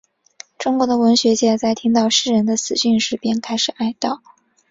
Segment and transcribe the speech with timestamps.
[0.57, 4.19] 中国的文学界在听到诗人的死讯时便开始哀悼。